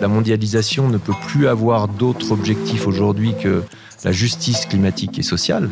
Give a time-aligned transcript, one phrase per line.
[0.00, 3.62] La mondialisation ne peut plus avoir d'autre objectif aujourd'hui que
[4.04, 5.70] la justice climatique et sociale.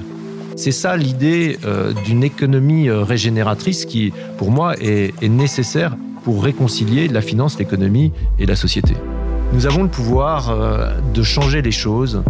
[0.56, 7.08] C'est ça l'idée euh, d'une économie euh, régénératrice qui, pour moi, est, nécessaire pour réconcilier
[7.08, 8.94] la finance, l'économie et la société.
[9.52, 12.22] Nous avons le pouvoir euh, de changer les choses.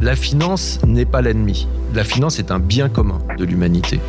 [0.00, 1.68] La finance n'est pas l'ennemi.
[1.94, 4.00] La finance est un bien commun de l'humanité.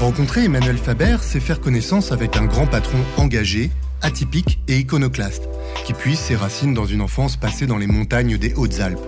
[0.00, 3.70] Rencontrer Emmanuel Faber, c'est faire connaissance avec un grand patron engagé,
[4.00, 5.46] atypique et iconoclaste,
[5.84, 9.06] qui puise ses racines dans une enfance passée dans les montagnes des Hautes-Alpes.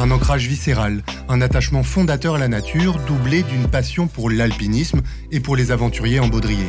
[0.00, 5.38] Un ancrage viscéral, un attachement fondateur à la nature, doublé d'une passion pour l'alpinisme et
[5.38, 6.66] pour les aventuriers en baudrier.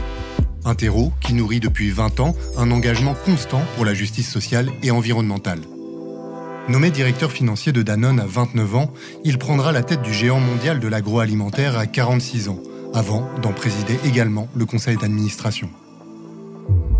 [0.63, 4.91] Un terreau qui nourrit depuis 20 ans un engagement constant pour la justice sociale et
[4.91, 5.61] environnementale.
[6.67, 8.93] Nommé directeur financier de Danone à 29 ans,
[9.23, 12.59] il prendra la tête du géant mondial de l'agroalimentaire à 46 ans,
[12.93, 15.70] avant d'en présider également le conseil d'administration.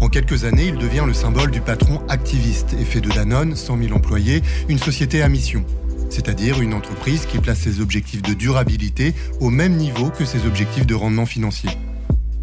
[0.02, 3.78] En quelques années, il devient le symbole du patron activiste et fait de Danone, 100
[3.78, 5.66] 000 employés, une société à mission,
[6.10, 10.88] c'est-à-dire une entreprise qui place ses objectifs de durabilité au même niveau que ses objectifs
[10.88, 11.70] de rendement financier.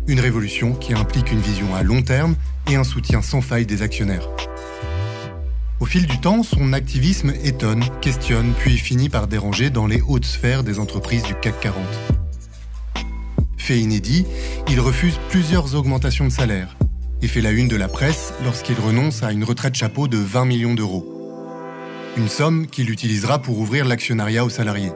[0.06, 2.36] Une révolution qui implique une vision à long terme
[2.70, 4.28] et un soutien sans faille des actionnaires.
[5.80, 10.24] Au fil du temps, son activisme étonne, questionne, puis finit par déranger dans les hautes
[10.24, 12.15] sphères des entreprises du CAC 40.
[13.66, 14.24] Fait inédit,
[14.68, 16.76] il refuse plusieurs augmentations de salaire
[17.20, 20.44] et fait la une de la presse lorsqu'il renonce à une retraite chapeau de 20
[20.44, 21.04] millions d'euros.
[22.16, 24.92] Une somme qu'il utilisera pour ouvrir l'actionnariat aux salariés.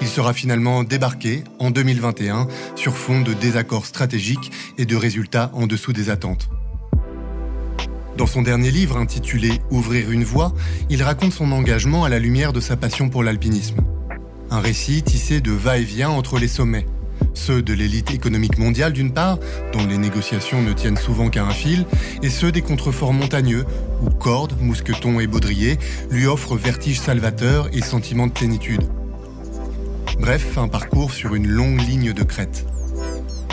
[0.00, 5.66] Il sera finalement débarqué en 2021 sur fond de désaccords stratégiques et de résultats en
[5.66, 6.48] dessous des attentes.
[8.16, 10.54] Dans son dernier livre intitulé Ouvrir une voie,
[10.88, 13.82] il raconte son engagement à la lumière de sa passion pour l'alpinisme.
[14.48, 16.86] Un récit tissé de va-et-vient entre les sommets,
[17.34, 19.38] ceux de l'élite économique mondiale d'une part,
[19.72, 21.86] dont les négociations ne tiennent souvent qu'à un fil,
[22.22, 23.64] et ceux des contreforts montagneux,
[24.02, 25.78] où cordes, mousquetons et baudriers
[26.10, 28.82] lui offrent vertige salvateur et sentiment de plénitude.
[30.18, 32.66] Bref, un parcours sur une longue ligne de crête.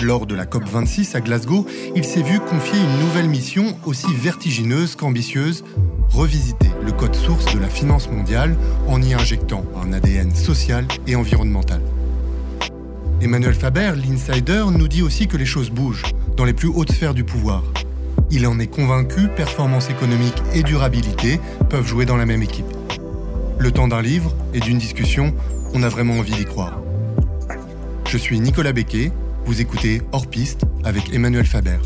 [0.02, 1.66] Lors de la COP26 à Glasgow,
[1.96, 5.64] il s'est vu confier une nouvelle mission aussi vertigineuse qu'ambitieuse,
[6.10, 8.56] revisiter le code source de la finance mondiale
[8.88, 11.82] en y injectant un ADN social et environnemental.
[13.22, 16.06] Emmanuel Faber, l'insider, nous dit aussi que les choses bougent
[16.38, 17.64] dans les plus hautes sphères du pouvoir.
[18.32, 22.66] Il en est convaincu, performance économique et durabilité peuvent jouer dans la même équipe.
[23.58, 25.34] Le temps d'un livre et d'une discussion,
[25.74, 26.80] on a vraiment envie d'y croire.
[28.08, 29.12] Je suis Nicolas Becquet,
[29.46, 31.80] vous écoutez Hors Piste avec Emmanuel Faber.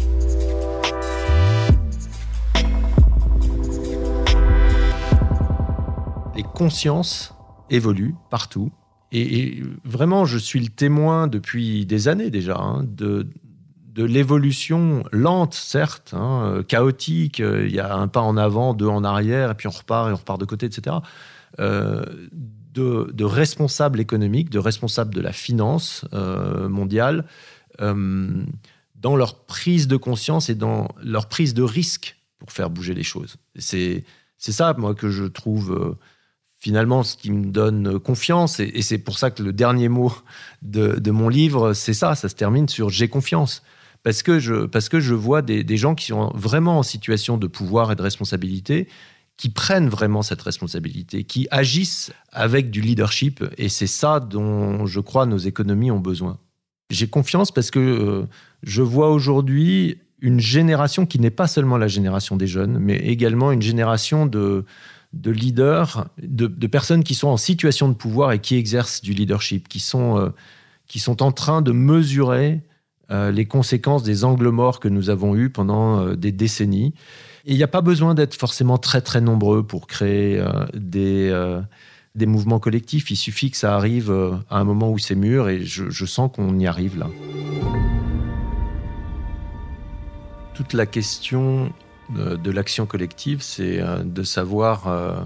[6.35, 7.33] Les consciences
[7.71, 8.71] évoluent partout
[9.13, 13.27] et, vraiment, je suis le témoin depuis des années déjà hein, de,
[13.93, 17.39] de l'évolution lente, certes, hein, chaotique.
[17.39, 20.13] Il y a un pas en avant, deux en arrière, et puis on repart et
[20.13, 20.97] on repart de côté, etc.
[21.59, 22.03] Euh,
[22.73, 27.25] de, responsables économiques, de responsables de la finance euh, mondiale,
[27.81, 28.43] euh,
[28.95, 33.03] dans leur prise de conscience et dans leur prise de risque pour faire bouger les
[33.03, 33.35] choses.
[33.55, 34.03] C'est
[34.39, 35.95] ça, moi, que je trouve
[36.63, 38.61] finalement ce qui me donne confiance.
[38.61, 40.13] Et, c'est pour ça que le dernier mot
[40.61, 43.63] de, mon livre, c'est ça, ça se termine sur j'ai confiance.
[44.01, 47.47] Parce que je, parce que je vois des, gens qui sont vraiment en situation de
[47.47, 48.87] pouvoir et de responsabilité,
[49.35, 53.43] qui prennent vraiment cette responsabilité, qui agissent avec du leadership.
[53.57, 56.37] Et c'est ça dont je crois nos économies ont besoin.
[56.91, 58.25] J'ai confiance parce que euh,
[58.61, 63.51] je vois aujourd'hui une génération qui n'est pas seulement la génération des jeunes, mais également
[63.51, 64.63] une génération de,
[65.13, 69.67] de leaders, de, personnes qui sont en situation de pouvoir et qui exercent du leadership,
[69.67, 70.29] qui sont, euh,
[70.87, 72.61] qui sont en train de mesurer
[73.11, 76.93] euh, les conséquences des angles morts que nous avons eus pendant euh, des décennies.
[77.45, 80.41] Et il n'y a pas besoin d'être forcément très très nombreux pour créer
[80.73, 81.59] des,
[82.15, 83.11] des mouvements collectifs.
[83.11, 84.09] Il suffit que ça arrive
[84.49, 87.09] à un moment où c'est mûr et je, je sens qu'on y arrive là.
[90.53, 91.73] Toute la question
[92.13, 95.21] de, l'action collective, c'est euh, de savoir euh,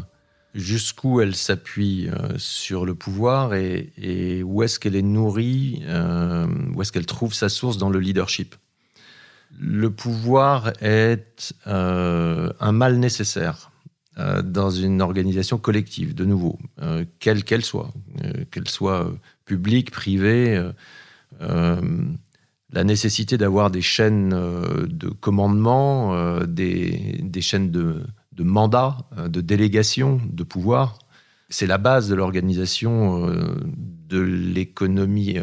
[0.54, 6.92] jusqu'où elle s'appuie euh, sur le pouvoir et, où est-ce qu'elle est nourrie, où est-ce
[6.92, 8.56] qu'elle trouve sa source dans le leadership.
[9.60, 13.72] Le pouvoir est un mal nécessaire
[14.44, 16.60] dans une organisation collective, de nouveau,
[17.20, 17.94] quelle qu'elle soit,
[18.52, 19.12] qu'elle soit
[19.46, 20.62] publique, privée
[22.72, 28.04] la nécessité d'avoir des chaînes euh, de commandement, euh, des, chaînes de,
[28.38, 31.00] mandat, euh, de délégation, de pouvoir.
[31.50, 33.26] C'est la base de l'organisation
[34.10, 35.38] de l'économie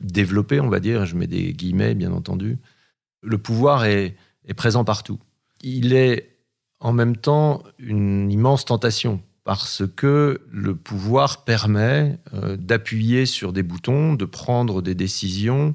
[0.00, 2.58] développé, on va dire, je mets des guillemets bien entendu,
[3.20, 4.16] le pouvoir est,
[4.56, 5.18] présent partout.
[5.62, 6.36] Il est
[6.78, 13.62] en même temps une immense tentation parce que le pouvoir permet euh, d'appuyer sur des
[13.62, 15.74] boutons, de prendre des décisions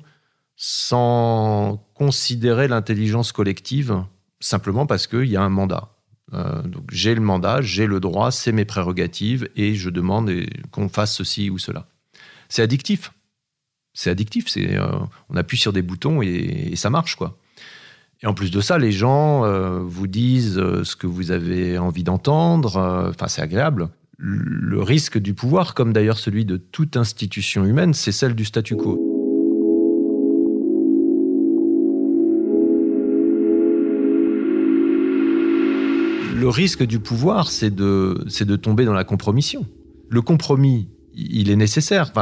[0.62, 4.04] sans considérer l'intelligence collective,
[4.42, 5.96] simplement parce qu'il y a un mandat.
[6.34, 10.30] Euh, donc j'ai le mandat, j'ai le droit, c'est mes prérogatives, et je demande
[10.72, 11.88] qu'on fasse ceci ou cela.
[12.50, 13.14] C'est addictif.
[13.94, 14.48] C'est addictif.
[14.58, 17.38] Euh, on appuie sur des boutons et, ça marche, quoi.
[18.22, 22.04] Et en plus de ça, les gens euh, vous disent ce que vous avez envie
[22.04, 23.08] d'entendre.
[23.10, 23.88] Enfin, c'est agréable.
[24.18, 28.76] Le risque du pouvoir, comme d'ailleurs celui de toute institution humaine, c'est celle du statu
[28.76, 29.09] quo.
[36.40, 39.68] Le risque du pouvoir, c'est de, c'est de tomber dans la compromission.
[40.08, 42.14] Le compromis, il est nécessaire.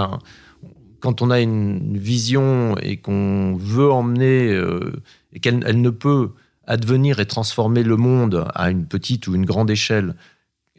[1.00, 5.04] Quand on a une vision et qu'on veut emmener euh,
[5.34, 6.31] et qu'elle elle ne peut
[6.66, 10.16] advenir et transformer le monde à une petite ou une grande échelle,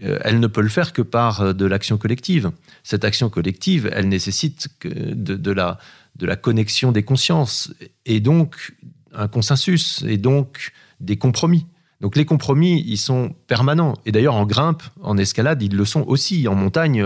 [0.02, 2.50] euh, elle ne peut le faire que par euh, de l'action collective.
[2.82, 5.78] Cette action collective, elle nécessite de, la,
[6.16, 7.72] de la connexion des consciences
[8.04, 8.74] et donc
[9.14, 11.66] un consensus et donc des compromis.
[12.00, 13.94] Donc les compromis, ils sont permanents.
[14.06, 16.46] Et d'ailleurs, en grimpe, en escalade, ils le sont aussi.
[16.46, 17.04] En montagne,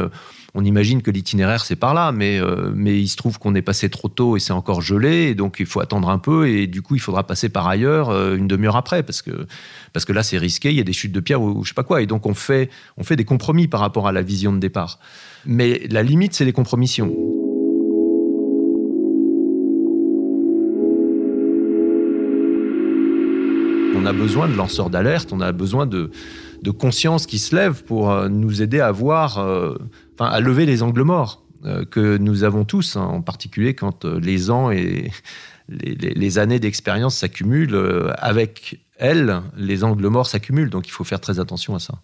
[0.54, 3.62] on imagine que l'itinéraire, c'est par là, mais, euh, mais il se trouve qu'on est
[3.62, 6.82] passé trop tôt et c'est encore gelé, donc il faut attendre un peu, et du
[6.82, 9.46] coup, il faudra passer par ailleurs euh, une demi-heure après, parce que,
[9.94, 11.70] parce que là, c'est risqué, il y a des chutes de pierre ou, ou je
[11.70, 12.02] sais pas quoi.
[12.02, 12.68] Et donc, on fait,
[12.98, 14.98] on fait des compromis par rapport à la vision de départ.
[15.46, 17.10] Mais la limite, c'est les compromissions.
[24.02, 26.10] On a besoin de lanceurs d'alerte, on a besoin de,
[26.62, 29.76] de, conscience qui se lève pour euh, nous aider à voir, euh,
[30.14, 34.04] enfin, à lever les angles morts euh, que nous avons tous, hein, en particulier quand
[34.04, 35.12] les ans et
[35.69, 38.12] les, années d'expérience s'accumulent.
[38.19, 41.94] Avec elles, les angles morts s'accumulent, donc il faut faire très attention à ça.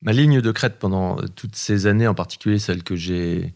[0.00, 3.52] Ma ligne de crête pendant toutes ces années, en particulier celle que j'ai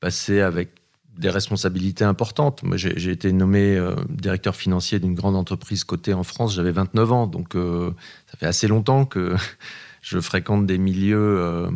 [0.00, 0.79] passée avec
[1.18, 2.62] des responsabilités importantes.
[2.62, 6.54] Moi, j'ai été nommé euh, directeur financier d'une grande entreprise cotée en France.
[6.54, 7.90] J'avais 29 ans, donc euh,
[8.30, 9.34] ça fait assez longtemps que
[10.02, 11.70] je fréquente des milieux euh,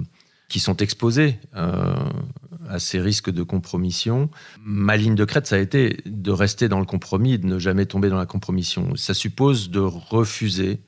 [0.49, 4.31] qui sont exposés à ces risques de compromission.
[4.63, 7.87] Ma ligne de crête, ça a été de rester dans le compromis de ne jamais
[7.87, 8.95] tomber dans la compromission.
[8.95, 10.81] Ça suppose de refuser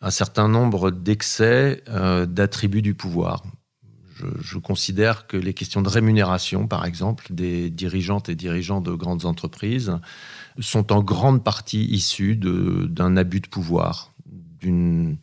[0.00, 1.82] un certain nombre d'excès
[2.28, 3.42] d'attributs du pouvoir
[4.40, 9.24] je, considère que les questions de rémunération, par exemple, des dirigeantes et dirigeants de grandes
[9.24, 9.98] entreprises,
[10.58, 14.12] sont en grande partie issues d'un abus de pouvoir,
[14.60, 15.18] d'une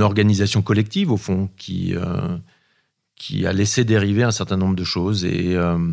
[0.00, 2.36] organisation collective, au fond, qui, euh,
[3.16, 5.24] qui a laissé dériver un certain nombre de choses.
[5.24, 5.92] Et, euh,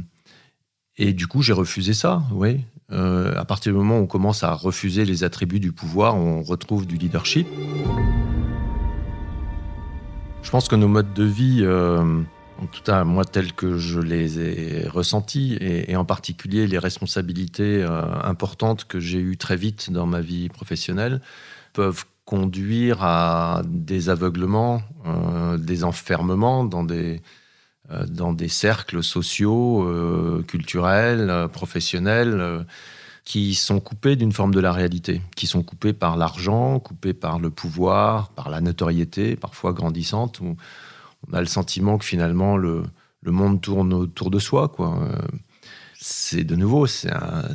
[0.97, 2.61] du coup, j'ai refusé ça, oui.
[2.91, 6.43] Euh, à partir du moment où on commence à refuser les attributs du pouvoir, on
[6.43, 7.47] retrouve du leadership.
[10.45, 12.21] Je pense que nos modes de vie, euh,
[12.61, 17.81] en tout cas moi tels que je les ai ressentis, et, en particulier les responsabilités
[17.81, 21.19] euh, importantes que j'ai eues très vite dans ma vie professionnelle,
[21.73, 27.21] peuvent conduire à des aveuglements, euh, des enfermements dans des,
[28.47, 32.65] cercles sociaux, culturels, professionnels
[33.25, 37.39] qui sont coupés d'une forme de la réalité, qui sont coupés par l'argent, coupés par
[37.39, 40.55] le pouvoir, par la notoriété, parfois grandissante, où
[41.27, 42.83] on a le sentiment que finalement le,
[43.23, 44.69] le monde tourne autour de soi.
[44.69, 45.09] Quoi.
[46.07, 47.45] C'est de nouveau, c'est un,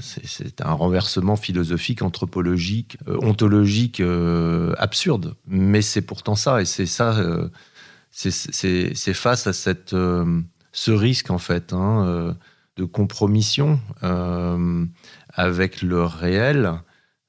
[0.58, 5.36] un, renversement philosophique, anthropologique, euh, ontologique euh, absurde.
[5.46, 7.48] Mais c'est pourtant ça, et c'est ça, euh,
[8.10, 10.40] c'est face à cette, euh,
[10.72, 12.34] ce risque en fait hein,
[12.76, 13.78] de compromission.
[15.40, 16.74] Avec le réel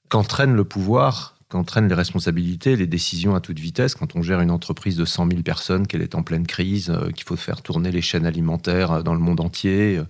[0.10, 4.52] qu'entraîne le pouvoir, qu'entraînent les responsabilités, les décisions à toute vitesse quand on gère une
[4.52, 7.90] entreprise de 100 000 personnes, qu'elle est en pleine crise, euh, qu'il faut faire tourner
[7.90, 10.04] les chaînes alimentaires euh, dans le monde entier, euh,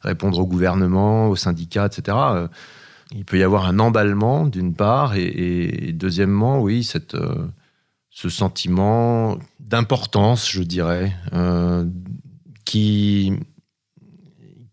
[0.00, 2.16] répondre au gouvernement, aux syndicats, etc.
[3.12, 7.16] Il peut y avoir un emballement d'une part et, deuxièmement, oui, cette,
[8.10, 11.14] ce sentiment d'importance, je dirais,
[12.64, 13.32] qui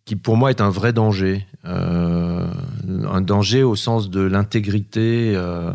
[0.05, 5.71] qui pour moi est un vrai danger, un danger au sens de l'intégrité euh,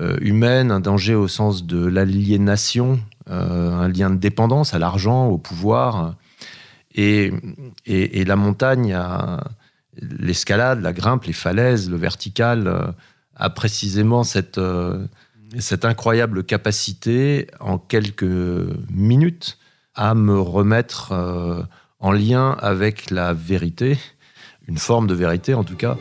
[0.00, 5.26] euh, humaine, un danger au sens de l'aliénation, euh, un lien de dépendance à l'argent,
[5.26, 6.14] au pouvoir.
[6.94, 7.32] Et,
[7.86, 8.96] et, la montagne,
[10.00, 12.86] l'escalade, la grimpe, les falaises, le vertical, euh,
[13.36, 15.06] a précisément cette, euh,
[15.58, 18.24] cette incroyable capacité en quelques
[18.90, 19.58] minutes
[19.94, 21.62] à me remettre euh,
[21.98, 23.98] en lien avec la vérité,
[24.68, 25.96] une forme de vérité en tout cas.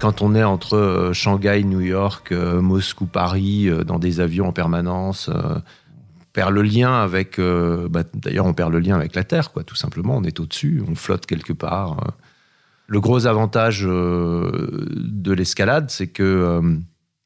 [0.00, 4.48] Quand on est entre euh, Shanghai, New York, euh, Moscou, Paris, euh, dans des avions
[4.48, 5.62] en permanence, on
[6.32, 7.38] perd le lien avec.
[7.38, 9.62] Bah, d'ailleurs, on perd le lien avec la Terre, quoi.
[9.62, 12.14] Tout simplement, on est au-dessus, on flotte quelque part.
[12.86, 16.62] Le gros avantage de l'escalade, c'est que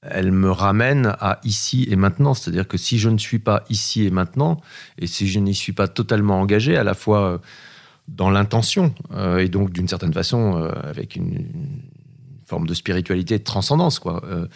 [0.02, 2.34] elle me ramène à ici et maintenant.
[2.34, 4.60] C'est-à-dire que si je ne suis pas ici et maintenant,
[4.98, 7.40] et si je n'y suis pas totalement engagé, à la fois
[8.08, 8.94] dans l'intention,
[9.38, 11.46] et donc d'une certaine façon avec une,
[12.46, 14.22] forme de spiritualité, de transcendance, quoi.
[14.26, 14.46] Euh,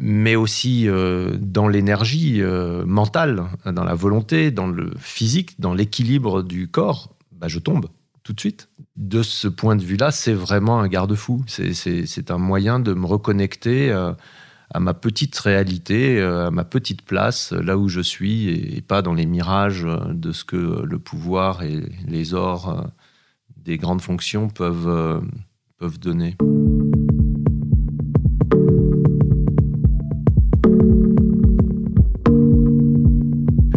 [0.00, 6.42] mais aussi euh, dans l'énergie euh, mentale, dans la volonté, dans le physique, dans l'équilibre
[6.42, 7.86] du corps, bah, je tombe
[8.22, 8.68] tout de suite.
[8.96, 11.44] De ce point de vue-là, c'est vraiment un garde-fou.
[11.46, 13.92] C'est un moyen de me reconnecter
[14.74, 19.14] à ma petite réalité, à ma petite place, là où je suis, et pas dans
[19.14, 22.86] les mirages de ce que le pouvoir et les ors
[23.56, 25.22] des grandes fonctions peuvent,
[25.78, 26.36] peuvent donner.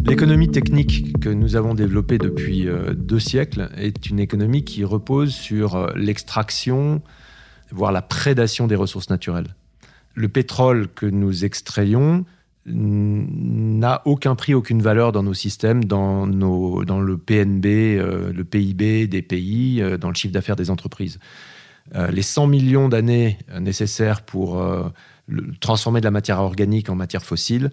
[0.07, 5.33] L'économie technique que nous avons développée depuis euh, deux siècles est une économie qui repose
[5.33, 7.01] sur euh, l'extraction,
[7.71, 9.53] voire la prédation des ressources naturelles.
[10.17, 12.25] Le pétrole que nous extrayons
[12.65, 19.21] n'a aucun prix, aucune valeur dans nos systèmes, dans, le PNB, euh, le PIB des
[19.21, 21.19] pays, dans le chiffre d'affaires des entreprises.
[21.93, 24.59] les 100 millions d'années nécessaires pour
[25.61, 27.69] transformer de la matière organique en matière fossile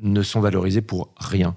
[0.00, 1.56] ne sont valorisés pour rien.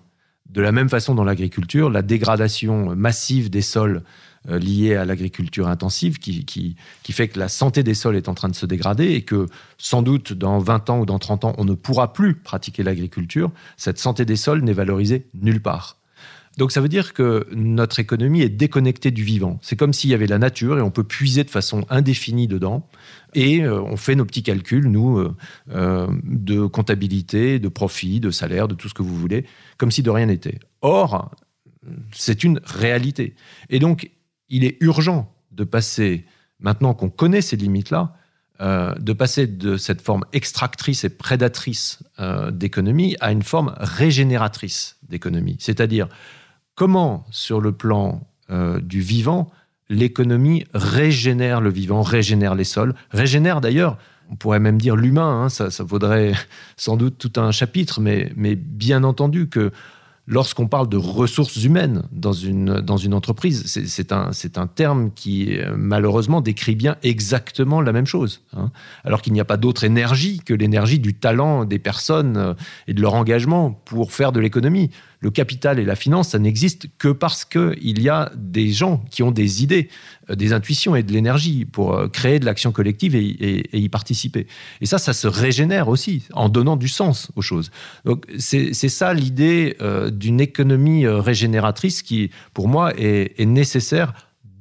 [0.50, 4.02] De la même façon, dans l'agriculture, la dégradation massive des sols euh,
[4.48, 8.50] liée à l'agriculture intensive qui, qui, fait que la santé des sols est en train
[8.50, 9.46] de se dégrader et que
[9.78, 13.52] sans doute dans 20 ans ou dans 30 ans, on ne pourra plus pratiquer l'agriculture,
[13.78, 16.02] cette santé des sols n'est valorisée nulle part.
[16.58, 19.58] Donc ça veut dire que notre économie est déconnectée du vivant.
[19.62, 22.88] C'est comme s'il y avait la nature et on peut puiser de façon indéfinie dedans.
[23.34, 25.34] Et euh, on fait nos petits calculs, nous, euh,
[25.72, 29.46] euh, de comptabilité, de profit, de salaire, de tout ce que vous voulez,
[29.78, 30.60] comme si de rien n'était.
[30.82, 31.32] Or,
[32.12, 33.36] c'est une réalité.
[33.70, 34.12] Et donc,
[34.52, 36.26] il est urgent de passer,
[36.60, 38.14] maintenant qu'on connaît ces limites-là,
[38.60, 42.04] de passer de cette forme extractrice et prédatrice
[42.52, 45.56] d'économie à une forme régénératrice d'économie.
[45.60, 46.08] C'est-à-dire
[46.76, 49.52] comment, sur le plan euh, du vivant,
[49.90, 53.98] l'économie régénère le vivant, régénère les sols, régénère d'ailleurs,
[54.30, 56.34] on pourrait même dire l'humain, hein, ça, vaudrait
[56.78, 59.72] sans doute tout un chapitre, mais bien entendu que
[60.32, 65.58] lorsqu'on parle de ressources humaines dans une, dans une entreprise, c'est un, un terme qui
[65.58, 68.42] euh, malheureusement décrit bien exactement la même chose.
[68.56, 68.72] Hein.
[69.04, 72.54] Alors qu'il n'y a pas d'autre énergie que l'énergie du talent des personnes euh,
[72.88, 74.90] et de leur engagement pour faire de l'économie
[75.22, 79.22] le capital et la finance, ça n'existe que parce qu'il y a des gens qui
[79.22, 79.88] ont des idées,
[80.30, 84.48] euh, des intuitions et de l'énergie pour euh, créer de l'action collective et, y participer.
[84.82, 87.72] Et ça, ça se régénère aussi en donnant du sens aux choses.
[88.04, 94.14] Donc c'est ça l'idée euh, d'une économie régénératrice qui, pour moi, est, est nécessaire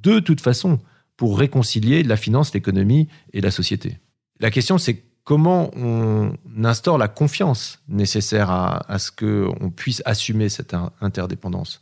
[0.02, 0.78] de toute façon
[1.16, 3.98] pour réconcilier la finance, l'économie et la société.
[4.40, 6.32] La question, c'est comment on
[6.64, 11.80] instaure la confiance nécessaire à, ce qu'on puisse assumer cette interdépendance.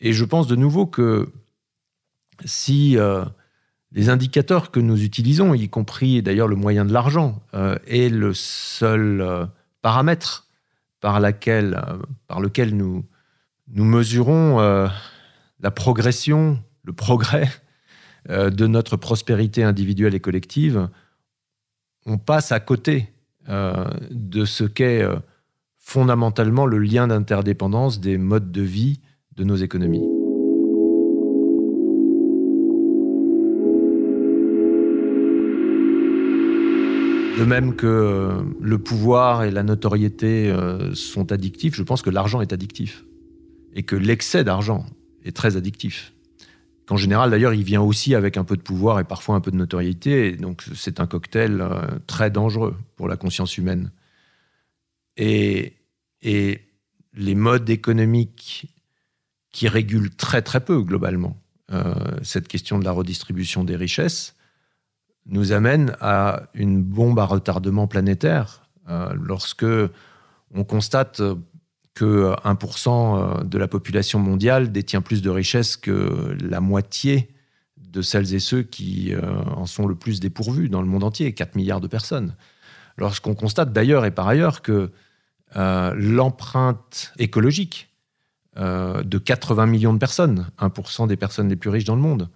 [0.00, 1.32] Et je pense de nouveau que
[2.44, 3.24] si euh,
[3.92, 8.32] les indicateurs que nous utilisons, y compris d'ailleurs le moyen de l'argent, euh, est le
[8.34, 9.46] seul euh,
[9.82, 10.46] paramètre
[11.00, 13.04] par, lequel nous
[13.68, 17.48] mesurons la progression, le progrès
[18.28, 20.90] de notre prospérité individuelle et collective,
[22.06, 23.08] on passe à côté
[23.48, 25.16] euh, de ce qu'est euh,
[25.78, 29.00] fondamentalement le lien d'interdépendance des modes de vie
[29.36, 30.06] de nos économies.
[37.38, 40.54] De même que euh, le pouvoir et la notoriété
[40.94, 43.04] sont addictifs, je pense que l'argent est addictif.
[43.74, 44.84] Et que l'excès d'argent
[45.24, 46.12] est très addictif.
[46.90, 49.50] En général, d'ailleurs, il vient aussi avec un peu de pouvoir et parfois un peu
[49.50, 50.36] de notoriété.
[50.36, 53.92] donc, c'est un cocktail euh, très dangereux pour la conscience humaine.
[55.16, 55.76] Et,
[57.14, 58.66] les modes économiques
[59.52, 61.36] qui régulent très très peu globalement
[61.72, 64.36] euh, cette question de la redistribution des richesses
[65.26, 68.68] nous amènent à une bombe à retardement planétaire.
[68.88, 69.66] Euh, lorsque
[70.54, 71.22] on constate
[72.00, 77.28] que 1% euh, de la population mondiale détient plus de richesses que la moitié
[77.76, 79.20] de celles et ceux qui euh,
[79.54, 82.36] en sont le plus dépourvus dans le monde entier, 4 milliards de personnes.
[82.96, 84.90] Lorsqu'on constate d'ailleurs et par ailleurs que
[85.56, 87.90] euh, l'empreinte écologique
[88.56, 92.30] euh, de 80 millions de personnes, 1% des personnes les plus riches dans le monde,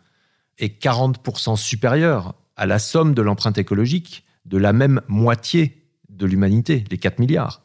[0.58, 6.84] est 40% supérieur à la somme de l'empreinte écologique de la même moitié de l'humanité,
[6.90, 7.63] les 4 milliards.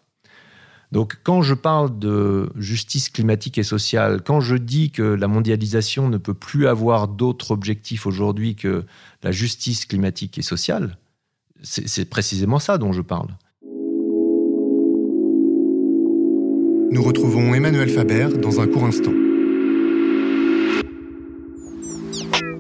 [0.92, 6.10] Donc quand je parle de justice climatique et sociale, quand je dis que la mondialisation
[6.10, 8.86] ne peut plus avoir d'autre objectif aujourd'hui que
[9.22, 10.98] la justice climatique et sociale,
[11.62, 13.30] c'est précisément ça dont je parle.
[16.92, 19.12] Nous retrouvons Emmanuel Faber dans un court instant.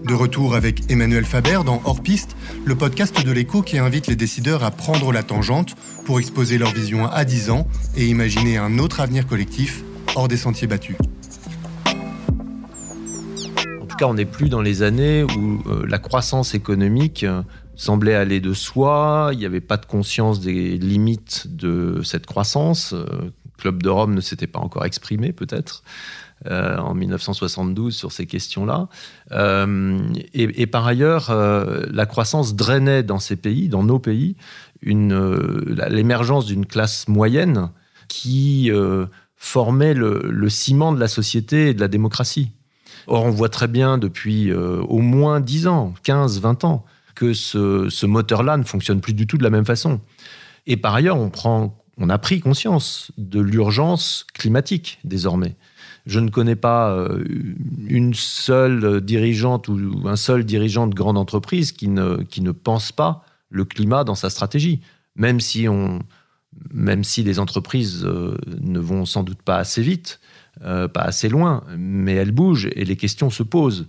[0.05, 4.15] De retour avec Emmanuel Faber dans Hors Piste, le podcast de l'écho qui invite les
[4.15, 5.75] décideurs à prendre la tangente
[6.05, 9.83] pour exposer leur vision à 10 ans et imaginer un autre avenir collectif
[10.15, 10.95] hors des sentiers battus.
[13.81, 17.41] En tout cas, on n'est plus dans les années où euh, la croissance économique euh,
[17.75, 22.93] semblait aller de soi, il n'y avait pas de conscience des limites de cette croissance.
[22.93, 25.83] Euh, Club de Rome ne s'était pas encore exprimé, peut-être,
[26.47, 28.87] euh, en 1972 sur ces questions-là.
[29.33, 29.99] Euh,
[30.33, 34.37] et, par ailleurs, euh, la croissance drainait dans ces pays, dans nos pays,
[34.81, 37.71] l'émergence d'une classe moyenne
[38.07, 38.71] qui
[39.35, 42.51] formait le, ciment de la société et de la démocratie.
[43.07, 48.05] Or, on voit très bien depuis au moins 10 ans, 15, 20 ans, que ce,
[48.05, 49.99] moteur-là ne fonctionne plus du tout de la même façon.
[50.67, 55.57] Et par ailleurs, on a pris conscience de l'urgence climatique désormais.
[56.09, 57.23] Je ne connais pas euh,
[57.87, 62.91] une seule dirigeante ou un seul dirigeant de grande entreprise qui ne, qui ne pense
[62.91, 64.81] pas le climat dans sa stratégie,
[65.15, 65.99] même si, on,
[66.73, 70.19] même si les entreprises euh, ne vont sans doute pas assez vite,
[70.63, 73.87] euh, pas assez loin, mais elles bougent et les questions se posent.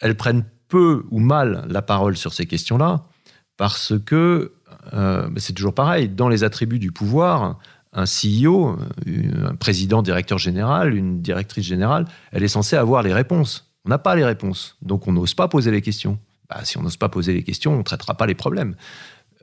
[0.00, 3.06] Elles prennent peu ou mal la parole sur ces questions-là
[3.56, 4.52] parce que
[5.36, 6.08] c'est toujours pareil.
[6.08, 7.58] Dans les attributs du pouvoir,
[7.98, 13.72] un CEO, un président, directeur général, une directrice générale, elle est censée avoir les réponses.
[13.84, 16.18] On n'a pas les réponses, donc on n'ose pas poser les questions.
[16.48, 18.74] Bah, si on n'ose pas poser les questions, on ne traitera pas les problèmes.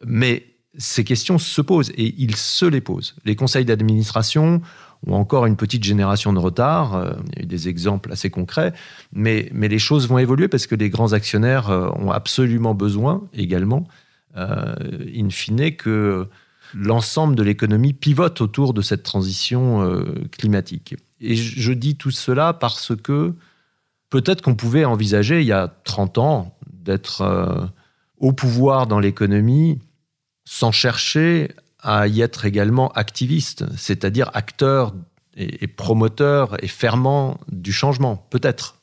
[0.05, 3.15] Mais ces questions se posent et ils se les posent.
[3.25, 4.61] Les conseils d'administration
[5.07, 6.95] ont encore une petite génération de retard.
[6.95, 8.73] Euh, il y a eu des exemples assez concrets,
[9.13, 13.23] mais, mais les choses vont évoluer parce que les grands actionnaires euh, ont absolument besoin
[13.33, 13.87] également
[14.37, 14.75] euh,
[15.15, 16.27] in fine, que
[16.73, 20.95] l'ensemble de l'économie pivote autour de cette transition euh, climatique.
[21.21, 23.33] Et je dis tout cela parce que
[24.09, 27.65] peut-être qu'on pouvait envisager il y a 30 ans d'être euh,
[28.17, 29.79] au pouvoir dans l'économie
[30.45, 34.93] sans chercher à y être également activiste, c'est-à-dire acteur
[35.35, 38.81] et, et, promoteur et ferment du changement, peut-être.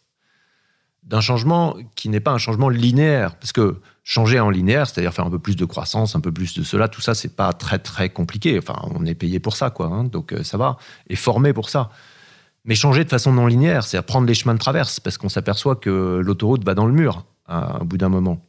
[1.03, 5.27] D'un changement qui n'est pas un changement linéaire, parce que changer en linéaire, c'est-à-dire faire
[5.27, 7.79] un peu plus de croissance, un peu plus de cela, tout ça, c'est pas très
[7.79, 8.59] très compliqué.
[8.59, 9.87] Enfin, on est payé pour ça, quoi.
[9.87, 10.77] Hein, donc euh, ça va,
[11.09, 11.91] et formé pour ça.
[12.65, 15.29] Mais changer de façon non linéaire, c'est à prendre les chemins de traverse, parce qu'on
[15.29, 18.45] s'aperçoit que l'autoroute va dans le mur à, bout d'un moment.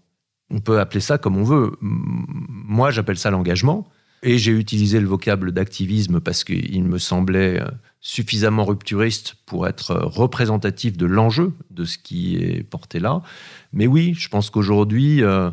[0.51, 1.71] On peut appeler ça comme on veut.
[1.81, 3.87] Moi, j'appelle ça l'engagement.
[4.21, 7.67] Et j'ai utilisé le vocable d'activisme parce qu'il me semblait euh,
[8.05, 13.23] suffisamment rupturiste pour être euh, représentatif de l'enjeu de ce qui est porté là.
[13.71, 15.49] Mais oui, je pense qu'aujourd'hui, euh,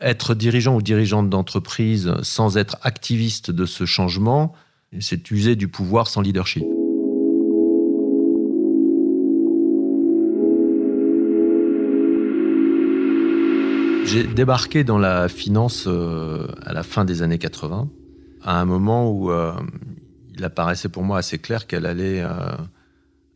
[0.00, 4.54] être dirigeant ou dirigeante d'entreprise sans être activiste de ce changement,
[4.98, 6.64] c'est user du pouvoir sans leadership.
[14.06, 17.90] J'ai débarqué dans la finance euh, à la fin des années 80,
[18.42, 19.30] à un moment où
[20.34, 22.24] il apparaissait pour moi assez clair qu'elle allait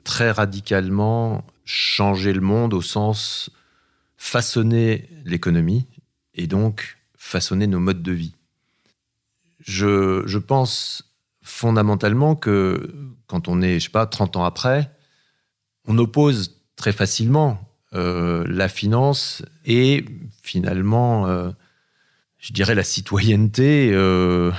[0.05, 3.51] très radicalement changer le monde au sens
[4.19, 5.87] façonner l'économie
[6.35, 8.35] et donc façonner nos modes de vie.
[9.61, 12.91] Je, pense fondamentalement que
[13.27, 14.91] quand on est, je sais pas, 30 ans après,
[15.87, 17.61] on oppose très facilement
[17.95, 20.05] euh, la finance et
[20.43, 21.51] finalement, euh,
[22.39, 24.51] je dirais, la citoyenneté, euh,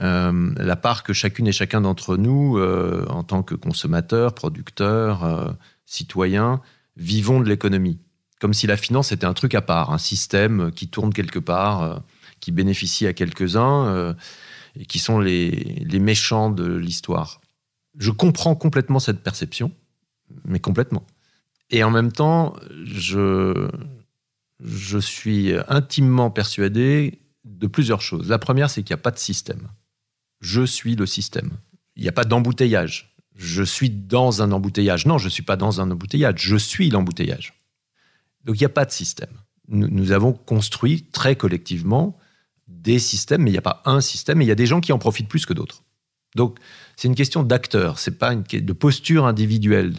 [0.00, 6.60] la part que chacune et chacun d'entre nous, en tant que consommateurs, producteurs, citoyens,
[6.96, 7.98] vivons de l'économie
[8.44, 11.82] comme si la finance était un truc à part, un système qui tourne quelque part,
[11.82, 11.96] euh,
[12.40, 14.12] qui bénéficie à quelques-uns euh,
[14.78, 17.40] et qui sont les, méchants de l'histoire.
[17.96, 19.72] Je comprends complètement cette perception,
[20.44, 21.06] mais complètement.
[21.70, 22.54] Et en même temps,
[22.84, 23.70] je
[25.00, 28.28] suis intimement persuadé de plusieurs choses.
[28.28, 29.68] La première, c'est qu'il n'y a pas de système.
[30.44, 31.52] Je suis le système.
[31.96, 33.16] Il n'y a pas d'embouteillage.
[33.34, 35.06] Je suis dans un embouteillage.
[35.06, 36.34] Non, je ne suis pas dans un embouteillage.
[36.36, 37.54] Je suis l'embouteillage.
[38.44, 39.30] Donc il n'y a pas de système.
[39.68, 42.18] Nous, avons construit très collectivement
[42.68, 44.82] des systèmes, mais il n'y a pas un système, et il y a des gens
[44.82, 45.82] qui en profitent plus que d'autres.
[46.36, 46.58] Donc,
[46.96, 49.94] c'est une question d'acteur, c'est pas une de posture individuelle,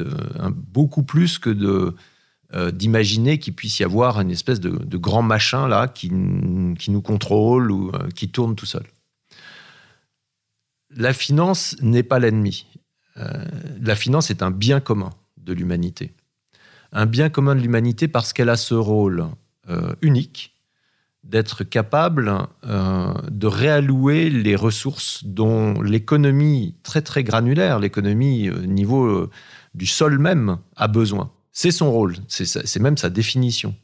[0.51, 1.95] beaucoup plus que
[2.53, 6.11] euh, d'imaginer qu'il puisse y avoir une espèce de, grand machin là qui,
[6.77, 8.85] qui nous contrôle ou euh, qui tourne tout seul.
[10.95, 12.67] La finance n'est pas l'ennemi.
[13.17, 13.45] Euh,
[13.81, 16.13] la finance est un bien commun de l'humanité.
[16.91, 19.25] Un bien commun de l'humanité parce qu'elle a ce rôle
[20.03, 20.53] unique
[21.23, 22.31] d'être capable
[22.63, 29.31] de réallouer les ressources dont l'économie très très granulaire, l'économie au niveau
[29.73, 31.31] du sol même, a besoin.
[31.51, 33.75] C'est son rôle, c'est même sa définition.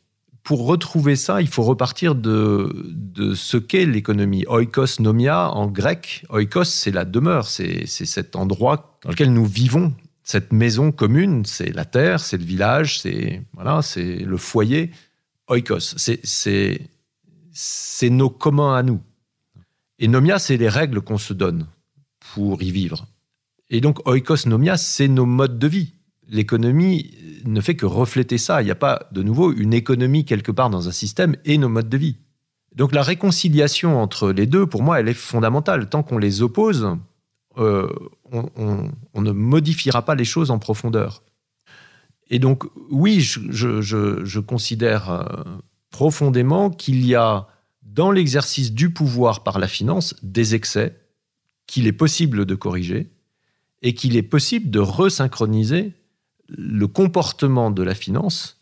[0.43, 4.45] Pour retrouver ça, il faut repartir de, de ce qu'est l'économie.
[4.47, 9.93] Oikos nomia en grec, oikos c'est la demeure, c'est cet endroit dans lequel nous vivons,
[10.23, 14.91] cette maison commune, c'est la terre, c'est le village, c'est voilà, c'est le foyer.
[15.47, 19.01] Oikos, c'est nos communs à nous.
[19.99, 21.67] Et nomia, c'est les règles qu'on se donne
[22.33, 23.05] pour y vivre.
[23.69, 25.93] Et donc oikos nomia, c'est nos modes de vie
[26.31, 27.11] l'économie
[27.45, 28.61] ne fait que refléter ça.
[28.61, 31.69] Il n'y a pas de nouveau une économie quelque part dans un système et nos
[31.69, 32.17] modes de vie.
[32.73, 35.89] Donc la réconciliation entre les deux, pour moi, elle est fondamentale.
[35.89, 36.97] Tant qu'on les oppose,
[37.57, 37.89] euh,
[38.31, 41.21] on, ne modifiera pas les choses en profondeur.
[42.29, 45.23] Et donc oui, je, considère euh,
[45.89, 47.47] profondément qu'il y a
[47.83, 50.97] dans l'exercice du pouvoir par la finance des excès
[51.67, 53.11] qu'il est possible de corriger
[53.81, 55.93] et qu'il est possible de resynchroniser
[56.57, 58.59] le comportement de la finance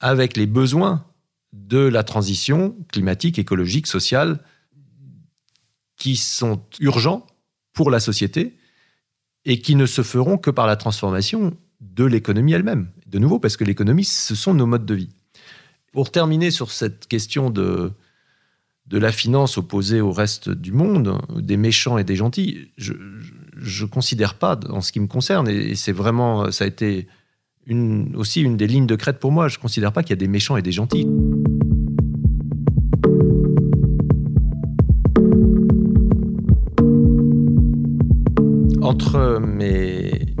[0.00, 1.04] avec les besoins
[1.52, 4.40] de la transition climatique, écologique, sociale,
[5.96, 7.26] qui sont urgents
[7.72, 8.56] pour la société
[9.44, 12.88] et qui ne se feront que par la transformation de l'économie elle-même.
[13.06, 15.10] De nouveau, parce que l'économie, ce sont nos modes de vie.
[15.92, 17.92] Pour terminer sur cette question de,
[18.86, 23.88] de la finance opposée au reste du monde, des méchants et des gentils, je ne
[23.88, 27.08] considère pas, en ce qui me concerne, et c'est vraiment, ça a été
[28.14, 29.48] aussi une des lignes de crête pour moi.
[29.48, 31.06] Je ne considère pas qu'il y a des méchants et des gentils.
[38.80, 40.34] Entre mes,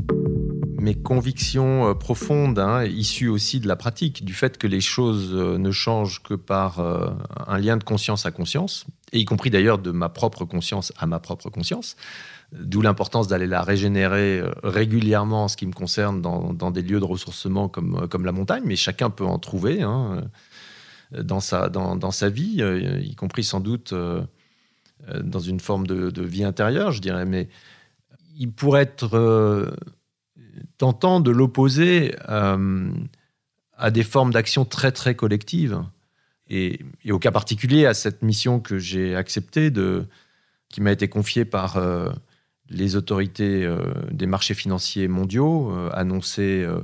[0.78, 5.32] mes convictions euh, profondes, hein, issues aussi de la pratique, du fait que les choses
[5.34, 7.10] euh, ne changent que par euh,
[7.46, 11.06] un lien de conscience à conscience, et y compris d'ailleurs de ma propre conscience à
[11.06, 11.96] ma propre conscience,
[12.52, 16.98] D'où l'importance d'aller la régénérer euh, régulièrement en ce qui me concerne dans, des lieux
[16.98, 20.24] de ressourcement comme, euh, comme la montagne, mais chacun peut en trouver hein,
[21.12, 22.62] euh, dans, sa, dans, sa vie,
[23.02, 23.94] y compris sans doute
[25.22, 27.26] dans une forme de, vie intérieure, je dirais.
[27.26, 27.48] Mais
[28.38, 29.74] il pourrait être
[30.76, 35.82] tentant de l'opposer à des formes d'action très très collectives.
[36.50, 40.06] Et, et, au cas particulier, à cette mission que j'ai acceptée, de,
[40.68, 41.78] qui m'a été confiée par
[42.70, 43.78] les autorités euh,
[44.10, 46.80] des marchés financiers mondiaux euh, annoncées euh,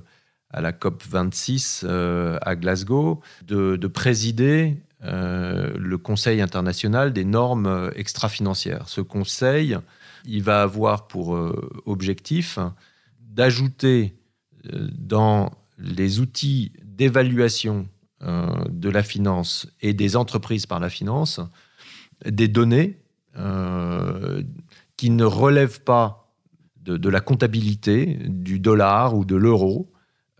[0.50, 8.88] à la COP 26 à Glasgow de, présider le Conseil international des normes extra-financières.
[8.88, 9.76] Ce conseil,
[10.24, 11.36] il va avoir pour
[11.86, 12.60] objectif
[13.18, 14.14] d'ajouter
[14.72, 17.88] dans les outils d'évaluation
[18.20, 21.40] de la finance et des entreprises par la finance
[22.24, 23.00] des données
[25.04, 26.32] qui ne relève pas
[26.80, 29.92] de, la comptabilité du dollar ou de l'euro,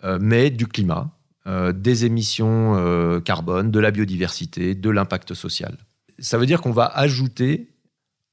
[0.04, 1.14] euh, mais du climat,
[1.46, 5.76] euh, des émissions euh, carbone, de la biodiversité, de l'impact social.
[6.18, 7.74] Ça veut dire qu'on va ajouter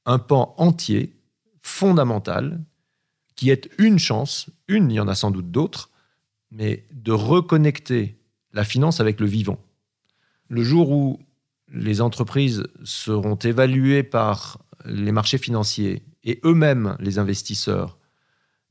[0.06, 1.20] un pan entier,
[1.60, 2.64] fondamental,
[3.36, 5.90] qui est une chance, une, il y en a sans doute d'autres,
[6.50, 8.16] mais de reconnecter
[8.54, 9.58] la finance avec le vivant.
[10.48, 11.20] Le jour où
[11.70, 17.98] les entreprises seront évaluées par les marchés financiers et eux-mêmes, les investisseurs,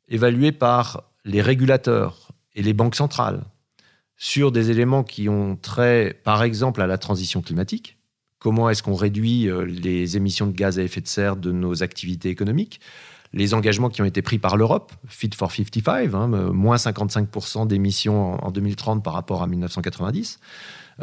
[0.07, 3.43] évalués par les régulateurs et les banques centrales
[4.17, 7.97] sur des éléments qui ont trait, par exemple, à la transition climatique.
[8.37, 11.83] Comment est-ce qu'on réduit euh, les émissions de gaz à effet de serre de nos
[11.83, 12.81] activités économiques?
[13.33, 18.43] Les engagements qui ont été pris par l'Europe, Fit for 55, hein, moins 55% d'émissions
[18.43, 20.39] en 2030 par rapport à 1990.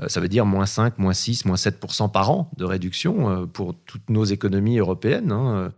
[0.03, 3.47] Euh, ça veut dire moins 5, moins 6, moins 7% par an de réduction euh,
[3.47, 5.33] pour toutes nos économies européennes.
[5.33, 5.73] Hein.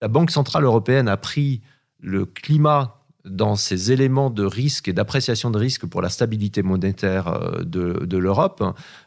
[0.00, 1.60] La Banque Centrale Européenne a pris
[2.00, 7.28] le climat dans ses éléments de risque et d'appréciation de risque pour la stabilité monétaire
[7.28, 8.62] euh, de, l'Europe,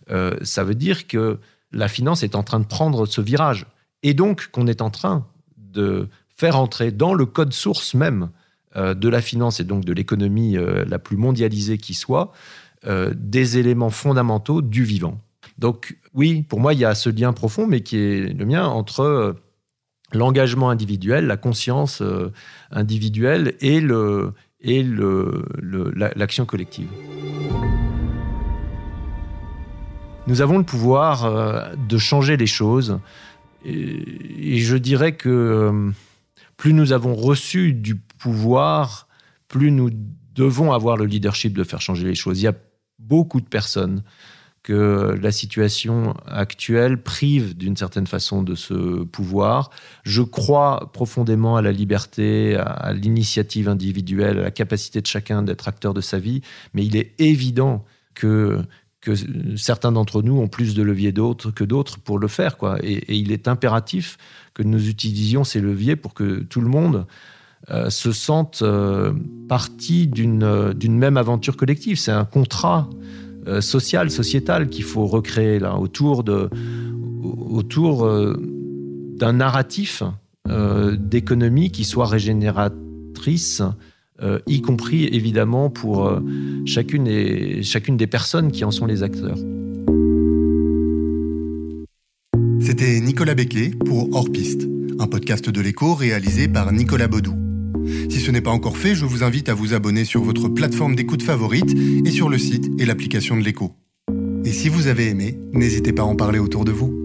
[0.10, 1.39] euh, ça veut dire que
[1.71, 3.65] la finance est en train de prendre ce virage.
[4.04, 5.25] Et donc qu'on est en train
[5.58, 8.30] de faire entrer dans le code source même
[8.75, 10.56] de la finance et donc de l'économie
[10.88, 12.32] la plus mondialisée qui soit,
[12.86, 15.20] des éléments fondamentaux du vivant.
[15.58, 18.65] Donc oui, pour moi, il y a ce lien profond, mais qui est le mien
[18.65, 19.36] entre
[20.13, 22.02] l'engagement individuel, la conscience
[22.72, 24.84] individuelle et le et
[26.15, 26.88] l'action collective.
[30.28, 33.00] Nous avons le pouvoir de changer les choses
[33.65, 35.91] et, je dirais que
[36.58, 39.08] plus nous avons reçu du pouvoir,
[39.48, 39.89] plus nous
[40.36, 42.39] devons avoir le leadership de faire changer les choses.
[42.39, 42.56] Il y a
[43.01, 44.03] beaucoup de personnes
[44.63, 49.71] que la situation actuelle prive d'une certaine façon de ce pouvoir.
[50.03, 55.67] Je crois profondément à la liberté, à l'initiative individuelle, à la capacité de chacun d'être
[55.67, 56.41] acteur de sa vie,
[56.73, 57.83] mais il est évident
[58.13, 58.61] que
[59.01, 59.13] que
[59.57, 62.55] certains d'entre nous ont plus de leviers d'autres que d'autres pour le faire.
[62.83, 64.17] Et, il est impératif
[64.53, 67.07] que nous utilisions ces leviers pour que tout le monde
[67.69, 69.13] euh, se sente euh,
[69.47, 71.97] partie d'une même aventure collective.
[71.97, 72.89] C'est un contrat
[73.47, 76.50] euh, social, sociétal qu'il faut recréer là, autour de
[77.24, 78.10] autour
[79.19, 80.02] d'un narratif
[80.47, 83.62] d'économie qui soit régénératrice
[84.24, 86.19] euh, y compris évidemment pour euh,
[86.65, 89.38] chacune, et, chacune des personnes qui en sont les acteurs.
[92.60, 94.67] C'était Nicolas Becquet pour Hors Piste,
[95.00, 97.40] un podcast de l'écho réalisé par Nicolas Baudou.
[98.10, 100.96] Si ce n'est pas encore fait, je vous invite à vous abonner sur votre plateforme
[100.96, 103.72] d'écoute favorite et sur le site et l'application de l'écho.
[104.46, 107.00] Et si vous avez aimé, n'hésitez pas à en parler autour de vous.